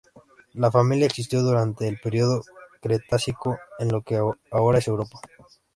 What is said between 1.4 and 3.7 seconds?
durante el período Cretácico